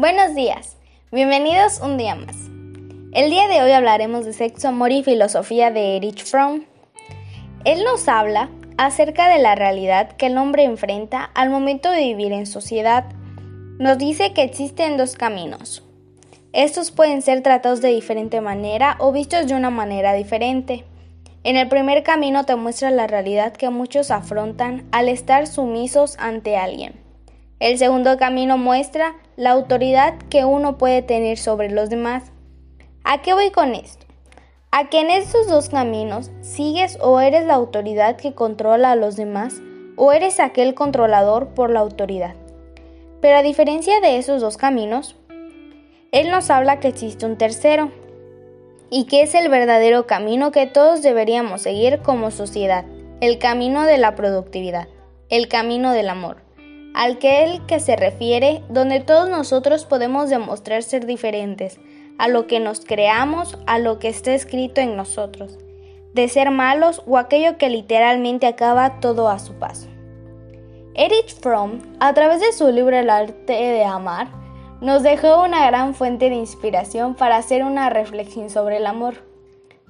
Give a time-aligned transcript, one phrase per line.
[0.00, 0.78] Buenos días,
[1.12, 2.34] bienvenidos un día más.
[3.12, 6.64] El día de hoy hablaremos de sexo, amor y filosofía de Erich Fromm.
[7.66, 12.32] Él nos habla acerca de la realidad que el hombre enfrenta al momento de vivir
[12.32, 13.04] en sociedad.
[13.78, 15.84] Nos dice que existen dos caminos.
[16.54, 20.86] Estos pueden ser tratados de diferente manera o vistos de una manera diferente.
[21.44, 26.56] En el primer camino te muestra la realidad que muchos afrontan al estar sumisos ante
[26.56, 27.09] alguien.
[27.60, 32.32] El segundo camino muestra la autoridad que uno puede tener sobre los demás.
[33.04, 34.06] ¿A qué voy con esto?
[34.70, 39.14] A que en estos dos caminos sigues o eres la autoridad que controla a los
[39.14, 39.60] demás
[39.96, 42.34] o eres aquel controlador por la autoridad.
[43.20, 45.16] Pero a diferencia de esos dos caminos,
[46.12, 47.92] Él nos habla que existe un tercero,
[48.88, 52.84] y que es el verdadero camino que todos deberíamos seguir como sociedad,
[53.20, 54.88] el camino de la productividad,
[55.28, 56.38] el camino del amor,
[56.94, 61.78] al que él que se refiere, donde todos nosotros podemos demostrar ser diferentes,
[62.18, 65.58] a lo que nos creamos, a lo que está escrito en nosotros,
[66.12, 69.88] de ser malos o aquello que literalmente acaba todo a su paso.
[70.94, 74.28] Erich Fromm, a través de su libro El arte de amar,
[74.80, 79.24] nos dejó una gran fuente de inspiración para hacer una reflexión sobre el amor.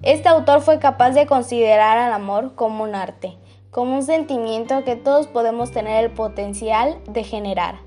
[0.02, 3.36] Este autor fue capaz de considerar al amor como un arte,
[3.70, 7.80] como un sentimiento que todos podemos tener el potencial de generar,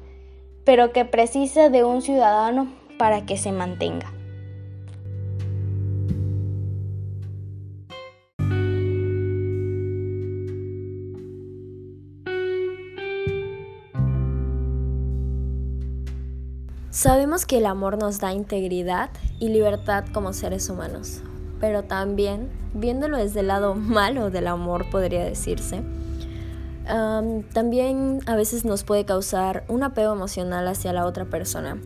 [0.63, 4.11] pero que precisa de un ciudadano para que se mantenga.
[16.89, 21.21] Sabemos que el amor nos da integridad y libertad como seres humanos,
[21.63, 25.81] pero también, viéndolo desde el lado malo del amor, podría decirse,
[27.53, 31.77] también a veces nos puede causar un apego emocional hacia la otra persona.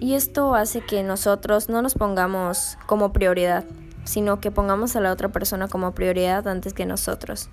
[0.00, 3.62] Y esto hace que nosotros no nos pongamos como prioridad,
[4.02, 7.50] sino que pongamos a la otra persona como prioridad antes que nosotros.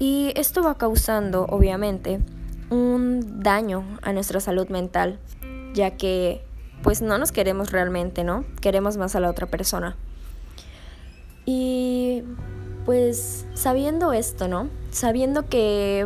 [0.00, 2.18] Y esto va causando, obviamente,
[2.70, 5.20] un daño a nuestra salud mental
[5.74, 6.44] ya que
[6.82, 8.44] pues no nos queremos realmente, ¿no?
[8.60, 9.94] Queremos más a la otra persona.
[11.50, 12.24] Y
[12.84, 14.68] pues sabiendo esto, ¿no?
[14.90, 16.04] Sabiendo que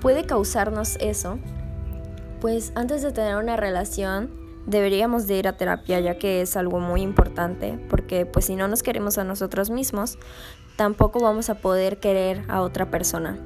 [0.00, 1.40] puede causarnos eso,
[2.40, 4.30] pues antes de tener una relación
[4.66, 8.68] deberíamos de ir a terapia ya que es algo muy importante porque pues si no
[8.68, 10.16] nos queremos a nosotros mismos
[10.76, 13.36] tampoco vamos a poder querer a otra persona.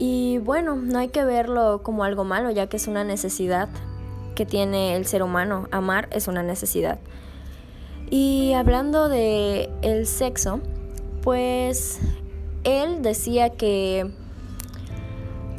[0.00, 3.68] Y bueno, no hay que verlo como algo malo ya que es una necesidad
[4.34, 5.68] que tiene el ser humano.
[5.70, 6.98] Amar es una necesidad.
[8.08, 10.60] Y hablando de el sexo,
[11.22, 12.00] pues
[12.64, 14.10] él decía que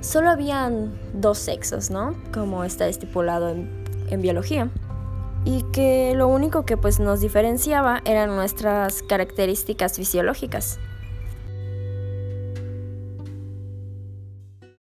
[0.02, 2.16] solo habían dos sexos, ¿no?
[2.34, 4.70] Como está estipulado en, biología.
[5.46, 10.80] Y que lo único que pues nos diferenciaba eran nuestras características fisiológicas.